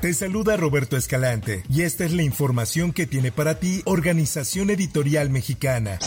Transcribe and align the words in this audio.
Te 0.00 0.14
saluda 0.14 0.56
Roberto 0.56 0.96
Escalante 0.96 1.62
y 1.68 1.82
esta 1.82 2.06
es 2.06 2.12
la 2.14 2.22
información 2.22 2.94
que 2.94 3.06
tiene 3.06 3.32
para 3.32 3.56
ti 3.56 3.82
Organización 3.84 4.70
Editorial 4.70 5.28
Mexicana. 5.28 5.98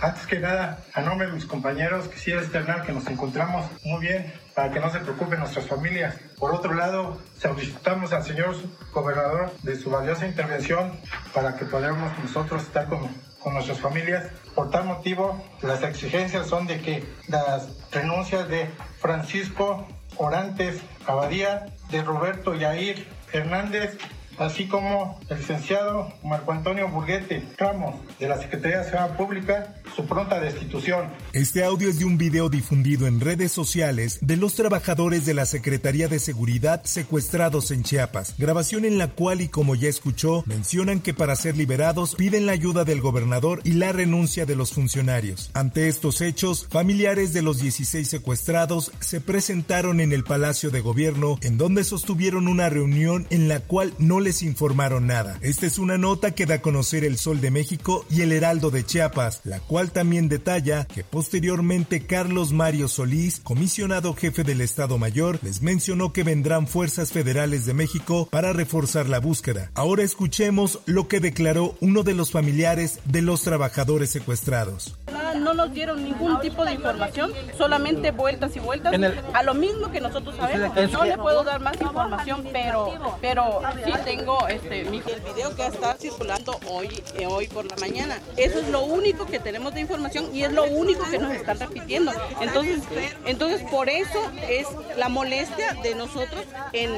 Antes 0.00 0.26
que 0.26 0.40
nada, 0.40 0.84
a 0.94 1.02
nombre 1.02 1.28
de 1.28 1.32
mis 1.34 1.46
compañeros, 1.46 2.08
quisiera 2.08 2.40
externar 2.40 2.84
que 2.84 2.92
nos 2.92 3.06
encontramos 3.06 3.66
muy 3.84 4.00
bien 4.00 4.32
para 4.52 4.72
que 4.72 4.80
no 4.80 4.90
se 4.90 4.98
preocupen 4.98 5.38
nuestras 5.38 5.66
familias. 5.66 6.16
Por 6.40 6.52
otro 6.52 6.74
lado, 6.74 7.22
solicitamos 7.40 8.12
al 8.12 8.24
señor 8.24 8.56
gobernador 8.92 9.52
de 9.62 9.76
su 9.76 9.90
valiosa 9.90 10.26
intervención 10.26 10.90
para 11.32 11.56
que 11.56 11.66
podamos 11.66 12.10
nosotros 12.18 12.64
estar 12.64 12.88
con, 12.88 13.06
con 13.38 13.54
nuestras 13.54 13.78
familias. 13.78 14.26
Por 14.56 14.70
tal 14.70 14.86
motivo, 14.86 15.40
las 15.62 15.84
exigencias 15.84 16.48
son 16.48 16.66
de 16.66 16.80
que 16.80 17.04
las 17.28 17.68
renuncias 17.92 18.48
de 18.48 18.68
Francisco 18.98 19.86
Orantes 20.18 20.82
Abadía, 21.06 21.66
de 21.90 22.02
Roberto 22.02 22.54
Yair 22.54 23.06
Hernández 23.32 23.96
así 24.38 24.66
como 24.66 25.18
el 25.28 25.38
licenciado 25.38 26.12
Marco 26.22 26.52
Antonio 26.52 26.88
Burguete 26.88 27.42
Ramos 27.56 27.96
de 28.18 28.28
la 28.28 28.40
Secretaría 28.40 28.78
de 28.78 28.84
Seguridad 28.84 29.16
Pública, 29.16 29.74
su 29.94 30.06
pronta 30.06 30.40
destitución. 30.40 31.08
Este 31.32 31.64
audio 31.64 31.88
es 31.88 31.98
de 31.98 32.04
un 32.04 32.18
video 32.18 32.48
difundido 32.48 33.06
en 33.06 33.20
redes 33.20 33.52
sociales 33.52 34.18
de 34.20 34.36
los 34.36 34.54
trabajadores 34.54 35.26
de 35.26 35.34
la 35.34 35.46
Secretaría 35.46 36.08
de 36.08 36.18
Seguridad 36.18 36.84
secuestrados 36.84 37.70
en 37.70 37.82
Chiapas, 37.82 38.34
grabación 38.38 38.84
en 38.84 38.98
la 38.98 39.08
cual 39.08 39.40
y 39.40 39.48
como 39.48 39.74
ya 39.74 39.88
escuchó, 39.88 40.42
mencionan 40.46 41.00
que 41.00 41.14
para 41.14 41.36
ser 41.36 41.56
liberados 41.56 42.14
piden 42.14 42.46
la 42.46 42.52
ayuda 42.52 42.84
del 42.84 43.00
gobernador 43.00 43.60
y 43.64 43.72
la 43.72 43.92
renuncia 43.92 44.46
de 44.46 44.56
los 44.56 44.72
funcionarios. 44.72 45.50
Ante 45.54 45.88
estos 45.88 46.20
hechos, 46.20 46.66
familiares 46.70 47.32
de 47.32 47.42
los 47.42 47.60
16 47.60 48.08
secuestrados 48.08 48.92
se 49.00 49.20
presentaron 49.20 50.00
en 50.00 50.12
el 50.12 50.24
Palacio 50.24 50.70
de 50.70 50.80
Gobierno, 50.80 51.38
en 51.42 51.58
donde 51.58 51.84
sostuvieron 51.84 52.48
una 52.48 52.68
reunión 52.68 53.26
en 53.30 53.48
la 53.48 53.60
cual 53.60 53.92
no 53.98 54.20
les 54.28 54.42
informaron 54.42 55.06
nada. 55.06 55.38
Esta 55.40 55.64
es 55.64 55.78
una 55.78 55.96
nota 55.96 56.32
que 56.32 56.44
da 56.44 56.56
a 56.56 56.60
conocer 56.60 57.02
el 57.02 57.16
Sol 57.16 57.40
de 57.40 57.50
México 57.50 58.04
y 58.10 58.20
el 58.20 58.32
Heraldo 58.32 58.70
de 58.70 58.84
Chiapas, 58.84 59.40
la 59.44 59.58
cual 59.58 59.90
también 59.90 60.28
detalla 60.28 60.84
que 60.84 61.02
posteriormente 61.02 62.04
Carlos 62.04 62.52
Mario 62.52 62.88
Solís, 62.88 63.40
comisionado 63.40 64.12
jefe 64.12 64.44
del 64.44 64.60
Estado 64.60 64.98
Mayor, 64.98 65.38
les 65.40 65.62
mencionó 65.62 66.12
que 66.12 66.24
vendrán 66.24 66.68
fuerzas 66.68 67.10
federales 67.10 67.64
de 67.64 67.72
México 67.72 68.28
para 68.30 68.52
reforzar 68.52 69.08
la 69.08 69.18
búsqueda. 69.18 69.70
Ahora 69.72 70.02
escuchemos 70.02 70.80
lo 70.84 71.08
que 71.08 71.20
declaró 71.20 71.74
uno 71.80 72.02
de 72.02 72.12
los 72.12 72.30
familiares 72.30 72.98
de 73.06 73.22
los 73.22 73.40
trabajadores 73.40 74.10
secuestrados 74.10 74.94
no 75.34 75.54
nos 75.54 75.72
dieron 75.72 76.02
ningún 76.04 76.40
tipo 76.40 76.64
de 76.64 76.72
información, 76.72 77.32
solamente 77.56 78.10
vueltas 78.10 78.54
y 78.56 78.60
vueltas, 78.60 78.94
a 79.32 79.42
lo 79.42 79.54
mismo 79.54 79.90
que 79.90 80.00
nosotros 80.00 80.36
sabemos. 80.36 80.92
No 80.92 81.04
le 81.04 81.16
puedo 81.16 81.44
dar 81.44 81.60
más 81.60 81.80
información, 81.80 82.46
pero, 82.52 83.16
pero 83.20 83.60
sí 83.84 83.92
tengo 84.04 84.46
este, 84.48 84.82
el 84.82 84.90
video 84.90 85.54
que 85.54 85.66
está 85.66 85.94
circulando 85.94 86.58
hoy, 86.68 87.02
eh, 87.18 87.26
hoy 87.26 87.48
por 87.48 87.66
la 87.66 87.76
mañana. 87.76 88.18
Eso 88.36 88.58
es 88.60 88.68
lo 88.68 88.82
único 88.82 89.26
que 89.26 89.38
tenemos 89.38 89.74
de 89.74 89.80
información 89.80 90.34
y 90.34 90.44
es 90.44 90.52
lo 90.52 90.64
único 90.64 91.04
que 91.10 91.18
nos 91.18 91.32
están 91.32 91.58
repitiendo. 91.58 92.12
Entonces, 92.40 92.82
entonces 93.26 93.62
por 93.70 93.88
eso 93.88 94.18
es 94.48 94.66
la 94.96 95.08
molestia 95.08 95.74
de 95.82 95.94
nosotros 95.94 96.44
en, 96.72 96.90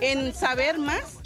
en 0.00 0.34
saber 0.34 0.78
más. 0.78 1.18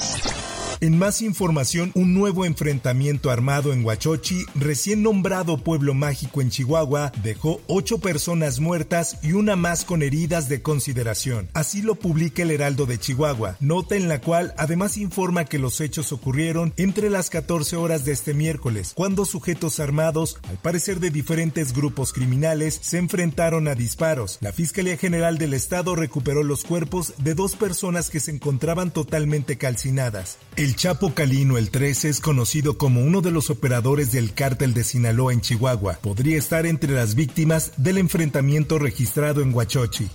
En 0.82 0.98
más 0.98 1.20
información, 1.20 1.92
un 1.94 2.14
nuevo 2.14 2.46
enfrentamiento 2.46 3.30
armado 3.30 3.74
en 3.74 3.84
Huachochi, 3.84 4.46
recién 4.54 5.02
nombrado 5.02 5.58
pueblo 5.58 5.92
mágico 5.92 6.40
en 6.40 6.48
Chihuahua, 6.48 7.12
dejó 7.22 7.60
ocho 7.66 7.98
personas 7.98 8.60
muertas 8.60 9.18
y 9.22 9.32
una 9.32 9.56
más 9.56 9.84
con 9.84 10.02
heridas 10.02 10.48
de 10.48 10.62
consideración. 10.62 11.50
Así 11.52 11.82
lo 11.82 11.96
publica 11.96 12.44
el 12.44 12.50
Heraldo 12.50 12.86
de 12.86 12.98
Chihuahua, 12.98 13.58
nota 13.60 13.94
en 13.94 14.08
la 14.08 14.22
cual 14.22 14.54
además 14.56 14.96
informa 14.96 15.44
que 15.44 15.58
los 15.58 15.82
hechos 15.82 16.12
ocurrieron 16.12 16.72
entre 16.78 17.10
las 17.10 17.28
14 17.28 17.76
horas 17.76 18.06
de 18.06 18.12
este 18.12 18.32
miércoles, 18.32 18.92
cuando 18.94 19.26
sujetos 19.26 19.80
armados, 19.80 20.38
al 20.48 20.56
parecer 20.56 20.98
de 20.98 21.10
diferentes 21.10 21.74
grupos 21.74 22.14
criminales, 22.14 22.80
se 22.80 22.96
enfrentaron 22.96 23.68
a 23.68 23.74
disparos. 23.74 24.38
La 24.40 24.54
Fiscalía 24.54 24.96
General 24.96 25.36
del 25.36 25.52
Estado 25.52 25.94
recuperó 25.94 26.42
los 26.42 26.64
cuerpos 26.64 27.12
de 27.18 27.34
dos 27.34 27.54
personas 27.54 28.08
que 28.08 28.20
se 28.20 28.30
encontraban 28.30 28.92
totalmente 28.92 29.58
calcinadas. 29.58 30.38
Chapo 30.74 31.14
Calino 31.14 31.58
el 31.58 31.70
13 31.70 32.08
es 32.08 32.20
conocido 32.20 32.76
como 32.76 33.02
uno 33.02 33.20
de 33.20 33.30
los 33.30 33.50
operadores 33.50 34.12
del 34.12 34.34
cártel 34.34 34.74
de 34.74 34.84
Sinaloa 34.84 35.32
en 35.32 35.40
Chihuahua. 35.40 35.98
Podría 36.02 36.38
estar 36.38 36.66
entre 36.66 36.92
las 36.92 37.14
víctimas 37.14 37.72
del 37.76 37.98
enfrentamiento 37.98 38.78
registrado 38.78 39.42
en 39.42 39.54
Huachochi. 39.54 40.08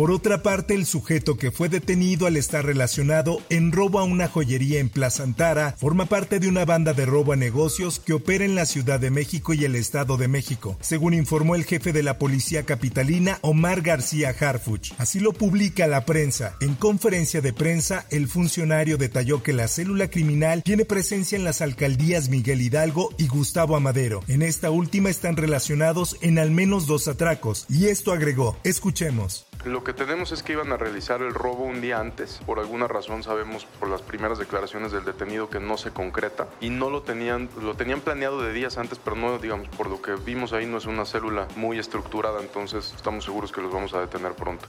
Por 0.00 0.12
otra 0.12 0.42
parte, 0.42 0.72
el 0.72 0.86
sujeto 0.86 1.36
que 1.36 1.50
fue 1.50 1.68
detenido 1.68 2.26
al 2.26 2.38
estar 2.38 2.64
relacionado 2.64 3.42
en 3.50 3.70
robo 3.70 3.98
a 3.98 4.04
una 4.04 4.28
joyería 4.28 4.80
en 4.80 4.88
Plaza 4.88 5.24
Antara 5.24 5.76
forma 5.76 6.06
parte 6.06 6.40
de 6.40 6.48
una 6.48 6.64
banda 6.64 6.94
de 6.94 7.04
robo 7.04 7.34
a 7.34 7.36
negocios 7.36 8.00
que 8.00 8.14
opera 8.14 8.46
en 8.46 8.54
la 8.54 8.64
Ciudad 8.64 8.98
de 8.98 9.10
México 9.10 9.52
y 9.52 9.66
el 9.66 9.76
Estado 9.76 10.16
de 10.16 10.26
México, 10.26 10.78
según 10.80 11.12
informó 11.12 11.54
el 11.54 11.66
jefe 11.66 11.92
de 11.92 12.02
la 12.02 12.16
policía 12.16 12.64
capitalina 12.64 13.40
Omar 13.42 13.82
García 13.82 14.34
Harfuch. 14.40 14.92
Así 14.96 15.20
lo 15.20 15.34
publica 15.34 15.86
la 15.86 16.06
prensa. 16.06 16.56
En 16.62 16.76
conferencia 16.76 17.42
de 17.42 17.52
prensa, 17.52 18.06
el 18.08 18.26
funcionario 18.26 18.96
detalló 18.96 19.42
que 19.42 19.52
la 19.52 19.68
célula 19.68 20.08
criminal 20.08 20.62
tiene 20.62 20.86
presencia 20.86 21.36
en 21.36 21.44
las 21.44 21.60
alcaldías 21.60 22.30
Miguel 22.30 22.62
Hidalgo 22.62 23.10
y 23.18 23.26
Gustavo 23.26 23.76
Amadero. 23.76 24.22
En 24.28 24.40
esta 24.40 24.70
última 24.70 25.10
están 25.10 25.36
relacionados 25.36 26.16
en 26.22 26.38
al 26.38 26.52
menos 26.52 26.86
dos 26.86 27.06
atracos, 27.06 27.66
y 27.68 27.88
esto 27.88 28.12
agregó. 28.12 28.56
Escuchemos. 28.64 29.49
Lo 29.64 29.84
que 29.84 29.92
tenemos 29.92 30.32
es 30.32 30.42
que 30.42 30.54
iban 30.54 30.72
a 30.72 30.78
realizar 30.78 31.20
el 31.20 31.34
robo 31.34 31.64
un 31.64 31.82
día 31.82 32.00
antes. 32.00 32.40
Por 32.46 32.60
alguna 32.60 32.88
razón 32.88 33.22
sabemos 33.22 33.66
por 33.78 33.90
las 33.90 34.00
primeras 34.00 34.38
declaraciones 34.38 34.90
del 34.90 35.04
detenido 35.04 35.50
que 35.50 35.60
no 35.60 35.76
se 35.76 35.90
concreta 35.90 36.48
y 36.62 36.70
no 36.70 36.88
lo 36.88 37.02
tenían, 37.02 37.50
lo 37.60 37.74
tenían 37.74 38.00
planeado 38.00 38.40
de 38.40 38.54
días 38.54 38.78
antes, 38.78 38.98
pero 38.98 39.16
no, 39.16 39.38
digamos, 39.38 39.68
por 39.68 39.90
lo 39.90 40.00
que 40.00 40.14
vimos 40.14 40.54
ahí 40.54 40.64
no 40.64 40.78
es 40.78 40.86
una 40.86 41.04
célula 41.04 41.46
muy 41.56 41.78
estructurada, 41.78 42.40
entonces 42.40 42.94
estamos 42.96 43.24
seguros 43.24 43.52
que 43.52 43.60
los 43.60 43.70
vamos 43.70 43.92
a 43.92 44.00
detener 44.00 44.32
pronto. 44.32 44.66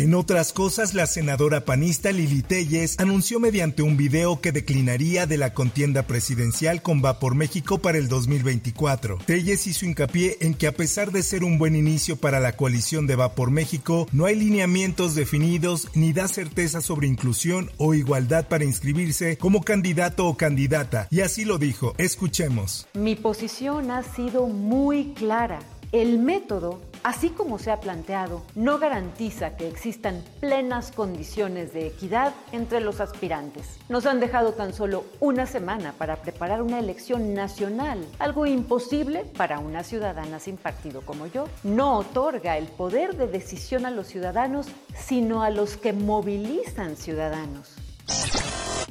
En 0.00 0.14
otras 0.14 0.54
cosas, 0.54 0.94
la 0.94 1.06
senadora 1.06 1.66
panista 1.66 2.10
Lili 2.10 2.40
Telles 2.40 2.98
anunció 2.98 3.38
mediante 3.38 3.82
un 3.82 3.98
video 3.98 4.40
que 4.40 4.50
declinaría 4.50 5.26
de 5.26 5.36
la 5.36 5.52
contienda 5.52 6.04
presidencial 6.04 6.80
con 6.80 7.04
Va 7.04 7.18
por 7.18 7.34
México 7.34 7.80
para 7.80 7.98
el 7.98 8.08
2024. 8.08 9.18
Telles 9.26 9.66
hizo 9.66 9.84
hincapié 9.84 10.38
en 10.40 10.54
que 10.54 10.68
a 10.68 10.72
pesar 10.72 11.12
de 11.12 11.22
ser 11.22 11.44
un 11.44 11.58
buen 11.58 11.76
inicio 11.76 12.16
para 12.16 12.40
la 12.40 12.56
coalición 12.56 13.06
de 13.06 13.16
Va 13.16 13.34
por 13.34 13.50
México, 13.50 14.08
no 14.10 14.24
hay 14.24 14.36
lineamientos 14.36 15.14
definidos 15.14 15.88
ni 15.94 16.14
da 16.14 16.28
certeza 16.28 16.80
sobre 16.80 17.06
inclusión 17.06 17.70
o 17.76 17.92
igualdad 17.92 18.48
para 18.48 18.64
inscribirse 18.64 19.36
como 19.36 19.60
candidato 19.60 20.26
o 20.28 20.34
candidata. 20.34 21.08
Y 21.10 21.20
así 21.20 21.44
lo 21.44 21.58
dijo. 21.58 21.92
Escuchemos. 21.98 22.88
Mi 22.94 23.16
posición 23.16 23.90
ha 23.90 24.02
sido 24.02 24.46
muy 24.46 25.12
clara. 25.12 25.58
El 25.92 26.20
método 26.20 26.80
así 27.02 27.30
como 27.30 27.58
se 27.58 27.70
ha 27.70 27.80
planteado, 27.80 28.42
no 28.54 28.78
garantiza 28.78 29.56
que 29.56 29.68
existan 29.68 30.22
plenas 30.40 30.92
condiciones 30.92 31.72
de 31.72 31.86
equidad 31.86 32.32
entre 32.52 32.80
los 32.80 33.00
aspirantes. 33.00 33.78
Nos 33.88 34.06
han 34.06 34.20
dejado 34.20 34.52
tan 34.52 34.72
solo 34.72 35.04
una 35.20 35.46
semana 35.46 35.92
para 35.92 36.16
preparar 36.16 36.62
una 36.62 36.78
elección 36.78 37.34
nacional, 37.34 38.06
algo 38.18 38.46
imposible 38.46 39.24
para 39.36 39.58
una 39.58 39.82
ciudadana 39.82 40.38
sin 40.38 40.56
partido 40.56 41.02
como 41.02 41.26
yo. 41.26 41.46
No 41.64 41.98
otorga 41.98 42.56
el 42.56 42.66
poder 42.66 43.16
de 43.16 43.26
decisión 43.26 43.86
a 43.86 43.90
los 43.90 44.06
ciudadanos, 44.06 44.66
sino 44.94 45.42
a 45.42 45.50
los 45.50 45.76
que 45.76 45.92
movilizan 45.92 46.96
ciudadanos. 46.96 47.79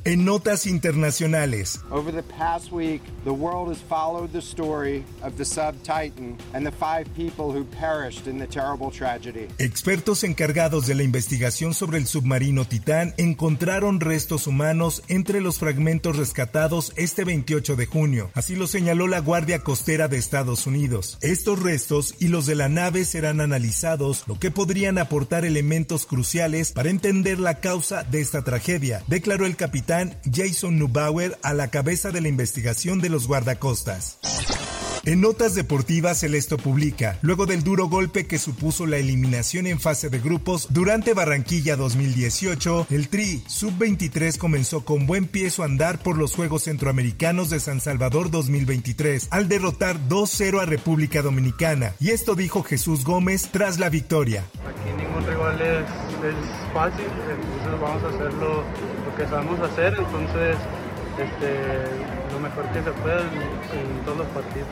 En 0.05 0.23
notas 0.23 0.65
internacionales. 0.65 1.81
Over 1.91 2.13
the 2.13 2.23
past 2.23 2.71
week, 2.71 3.01
the 3.25 3.33
world 3.33 3.69
has 3.69 3.81
followed 3.81 4.31
the 4.31 4.41
story 4.41 5.03
of 5.21 5.35
the 5.37 5.43
sub 5.43 5.75
Titan 5.83 6.37
and 6.53 6.65
the 6.65 6.71
five 6.71 7.05
people 7.15 7.51
who 7.51 7.65
perished 7.65 8.25
in 8.25 8.39
the 8.39 8.47
terrible 8.47 8.91
tragedy. 8.91 9.47
Expertos 9.57 10.23
encargados 10.23 10.87
de 10.87 10.95
la 10.95 11.03
investigación 11.03 11.73
sobre 11.73 11.97
el 11.97 12.07
submarino 12.07 12.65
Titán 12.65 13.13
encontraron 13.17 13.99
restos 13.99 14.47
humanos 14.47 15.03
entre 15.09 15.41
los 15.41 15.59
fragmentos 15.59 16.15
rescatados 16.15 16.93
este 16.95 17.25
28 17.25 17.75
de 17.75 17.85
junio. 17.85 18.31
Así 18.35 18.55
lo 18.55 18.67
señaló 18.67 19.07
la 19.07 19.19
Guardia 19.19 19.59
Costera 19.59 20.07
de 20.07 20.17
Estados 20.17 20.65
Unidos. 20.65 21.17
Estos 21.21 21.61
restos 21.61 22.15
y 22.19 22.29
los 22.29 22.45
de 22.45 22.55
la 22.55 22.69
nave 22.69 23.03
serán 23.03 23.41
analizados, 23.41 24.23
lo 24.27 24.39
que 24.39 24.49
podrían 24.49 24.97
aportar 24.97 25.43
elementos 25.43 26.05
cruciales 26.05 26.71
para 26.71 26.89
entender 26.89 27.39
la 27.39 27.59
causa 27.59 28.03
de 28.03 28.21
esta 28.21 28.43
tragedia, 28.43 29.03
declaró 29.07 29.45
el 29.45 29.57
capitán 29.57 29.88
Jason 30.31 30.77
Neubauer 30.77 31.39
a 31.41 31.53
la 31.53 31.69
cabeza 31.69 32.11
de 32.11 32.21
la 32.21 32.27
investigación 32.27 33.01
de 33.01 33.09
los 33.09 33.27
guardacostas. 33.27 34.19
En 35.09 35.21
notas 35.21 35.55
deportivas, 35.55 36.21
el 36.21 36.35
esto 36.35 36.57
publica, 36.57 37.17
luego 37.23 37.47
del 37.47 37.63
duro 37.63 37.87
golpe 37.87 38.27
que 38.27 38.37
supuso 38.37 38.85
la 38.85 38.97
eliminación 38.97 39.65
en 39.65 39.79
fase 39.79 40.11
de 40.11 40.19
grupos 40.19 40.67
durante 40.69 41.15
Barranquilla 41.15 41.75
2018, 41.75 42.85
el 42.91 43.09
Tri 43.09 43.41
Sub-23 43.47 44.37
comenzó 44.37 44.85
con 44.85 45.07
buen 45.07 45.25
pie 45.25 45.49
su 45.49 45.63
andar 45.63 45.97
por 45.97 46.15
los 46.15 46.35
Juegos 46.35 46.65
Centroamericanos 46.65 47.49
de 47.49 47.59
San 47.59 47.79
Salvador 47.79 48.29
2023, 48.29 49.29
al 49.31 49.49
derrotar 49.49 49.97
2-0 50.07 50.61
a 50.61 50.65
República 50.65 51.23
Dominicana. 51.23 51.95
Y 51.99 52.11
esto 52.11 52.35
dijo 52.35 52.61
Jesús 52.61 53.03
Gómez 53.03 53.49
tras 53.51 53.79
la 53.79 53.89
victoria. 53.89 54.45
Aquí 54.63 54.91
ningún 54.95 55.25
rival 55.25 55.59
es, 55.59 55.85
fácil, 56.71 57.05
entonces 57.31 57.81
vamos 57.81 58.03
a 58.03 58.09
hacer 58.09 58.31
lo, 58.35 58.63
que 59.17 59.25
sabemos 59.25 59.59
hacer, 59.71 59.95
entonces 59.97 60.55
este, 61.21 62.33
lo 62.33 62.39
mejor 62.39 62.65
que 62.71 62.83
se 62.83 62.91
pueda 62.91 63.21
en 63.21 64.05
todos 64.05 64.17
los 64.19 64.27
partidos. 64.27 64.67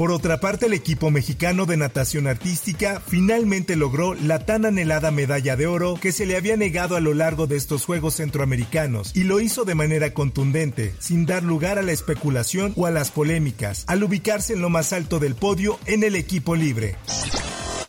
Por 0.00 0.12
otra 0.12 0.40
parte, 0.40 0.64
el 0.64 0.72
equipo 0.72 1.10
mexicano 1.10 1.66
de 1.66 1.76
natación 1.76 2.26
artística 2.26 3.02
finalmente 3.06 3.76
logró 3.76 4.14
la 4.14 4.46
tan 4.46 4.64
anhelada 4.64 5.10
medalla 5.10 5.56
de 5.56 5.66
oro 5.66 5.98
que 6.00 6.10
se 6.10 6.24
le 6.24 6.38
había 6.38 6.56
negado 6.56 6.96
a 6.96 7.00
lo 7.00 7.12
largo 7.12 7.46
de 7.46 7.56
estos 7.56 7.84
Juegos 7.84 8.14
Centroamericanos 8.14 9.14
y 9.14 9.24
lo 9.24 9.40
hizo 9.40 9.66
de 9.66 9.74
manera 9.74 10.14
contundente, 10.14 10.94
sin 11.00 11.26
dar 11.26 11.42
lugar 11.42 11.78
a 11.78 11.82
la 11.82 11.92
especulación 11.92 12.72
o 12.76 12.86
a 12.86 12.90
las 12.90 13.10
polémicas, 13.10 13.84
al 13.88 14.02
ubicarse 14.02 14.54
en 14.54 14.62
lo 14.62 14.70
más 14.70 14.94
alto 14.94 15.18
del 15.18 15.34
podio 15.34 15.78
en 15.84 16.02
el 16.02 16.16
equipo 16.16 16.56
libre. 16.56 16.96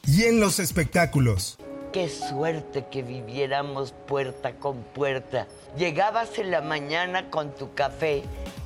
Y 0.06 0.24
en 0.24 0.42
los 0.42 0.60
espectáculos. 0.60 1.61
Qué 1.92 2.08
suerte 2.08 2.86
que 2.90 3.04
viviéramos 3.04 3.94
puerta 4.08 4.54
con 4.54 4.78
puerta. 4.78 5.48
Llegabas 5.76 6.40
en 6.40 6.50
la 6.50 6.62
mañana 6.62 7.30
con 7.30 7.52
tu 7.52 7.74
café 7.74 8.24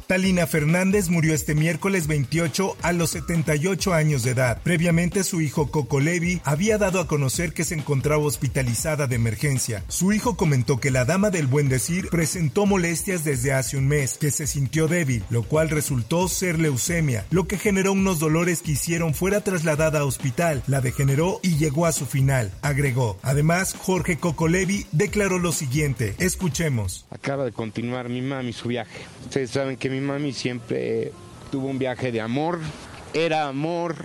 Talina 0.08 0.46
Fernández 0.46 1.10
murió 1.10 1.34
este 1.34 1.56
miércoles 1.56 2.06
28 2.06 2.78
a 2.84 2.94
los 2.94 3.10
78 3.12 3.92
años 3.92 4.22
de 4.22 4.32
edad. 4.32 4.62
Previamente 4.62 5.24
su 5.24 5.42
hijo 5.42 5.72
Coco 5.72 6.00
Levi 6.00 6.42
había 6.44 6.78
dado 6.78 7.00
a 7.00 7.08
conocer 7.08 7.54
que 7.54 7.64
se 7.64 7.74
encontraba 7.74 8.24
hospitalizada 8.24 9.08
de 9.08 9.16
emergencia. 9.16 9.84
Su 9.88 10.14
hijo 10.14 10.38
comentó 10.38 10.80
que 10.80 10.92
la 10.92 11.06
dama 11.06 11.32
del 11.32 11.48
buen 11.48 11.70
decir 11.70 12.10
presentó 12.10 12.68
molestias 12.68 13.24
desde 13.24 13.54
hace 13.54 13.78
un 13.78 13.88
mes, 13.88 14.20
que 14.20 14.30
se 14.30 14.46
sintió 14.46 14.88
débil, 14.88 15.24
lo 15.32 15.42
cual 15.42 15.70
resultó 15.70 16.28
ser 16.28 16.60
leucemia, 16.60 17.26
lo 17.32 17.48
que 17.48 17.58
generó 17.58 17.94
unos 17.94 18.20
dolores 18.20 18.62
que 18.62 18.74
hicieron 18.74 19.16
fuera 19.16 19.42
trasladada 19.42 20.02
a 20.02 20.06
hospital, 20.06 20.62
la 20.68 20.82
degeneró 20.82 21.40
y 21.42 21.58
llegó 21.58 21.88
a 21.88 21.92
su 21.92 22.06
final, 22.06 22.52
agregó. 22.62 23.18
Además, 23.24 23.74
Jorge 23.74 24.18
Coco 24.18 24.48
Levi 24.48 24.86
declaró 24.92 25.40
lo 25.40 25.52
siguiente, 25.52 26.14
escuchemos. 26.20 27.08
Acaba 27.10 27.44
de 27.46 27.52
continuar 27.52 28.10
mi 28.10 28.22
mami 28.22 28.54
su 28.54 28.68
viaje. 28.68 29.00
Ustedes 29.24 29.50
saben 29.50 29.78
que 29.78 29.95
mi 29.96 30.02
mami 30.02 30.34
siempre 30.34 31.14
tuvo 31.52 31.68
un 31.68 31.80
viaje 31.80 32.12
de 32.12 32.20
amor, 32.20 32.60
era 33.14 33.48
amor, 33.48 33.96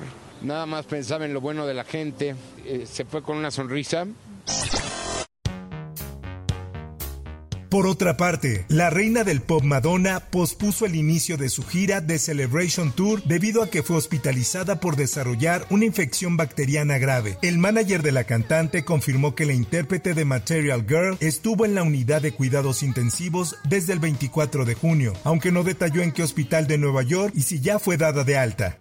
nada 0.40 0.64
más 0.64 0.86
pensaba 0.86 1.24
en 1.24 1.34
lo 1.34 1.40
bueno 1.40 1.66
de 1.66 1.74
la 1.74 1.82
gente, 1.82 2.36
eh, 2.64 2.84
se 2.86 3.04
fue 3.04 3.22
con 3.22 3.36
una 3.36 3.50
sonrisa 3.50 4.06
Por 7.70 7.86
otra 7.86 8.16
parte, 8.16 8.64
la 8.66 8.90
reina 8.90 9.22
del 9.22 9.42
pop 9.42 9.62
Madonna 9.62 10.18
pospuso 10.18 10.86
el 10.86 10.96
inicio 10.96 11.36
de 11.36 11.48
su 11.48 11.62
gira 11.62 12.00
de 12.00 12.18
Celebration 12.18 12.90
Tour 12.90 13.22
debido 13.22 13.62
a 13.62 13.70
que 13.70 13.84
fue 13.84 13.96
hospitalizada 13.96 14.80
por 14.80 14.96
desarrollar 14.96 15.64
una 15.70 15.84
infección 15.84 16.36
bacteriana 16.36 16.98
grave. 16.98 17.38
El 17.42 17.58
manager 17.58 18.02
de 18.02 18.10
la 18.10 18.24
cantante 18.24 18.84
confirmó 18.84 19.36
que 19.36 19.46
la 19.46 19.52
intérprete 19.52 20.14
de 20.14 20.24
Material 20.24 20.84
Girl 20.84 21.16
estuvo 21.20 21.64
en 21.64 21.76
la 21.76 21.84
unidad 21.84 22.20
de 22.22 22.32
cuidados 22.32 22.82
intensivos 22.82 23.54
desde 23.62 23.92
el 23.92 24.00
24 24.00 24.64
de 24.64 24.74
junio, 24.74 25.12
aunque 25.22 25.52
no 25.52 25.62
detalló 25.62 26.02
en 26.02 26.10
qué 26.10 26.24
hospital 26.24 26.66
de 26.66 26.76
Nueva 26.76 27.04
York 27.04 27.32
y 27.36 27.42
si 27.42 27.60
ya 27.60 27.78
fue 27.78 27.96
dada 27.96 28.24
de 28.24 28.36
alta. 28.36 28.80